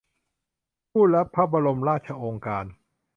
[0.91, 2.65] ผู้รับพระบรมราชโองการ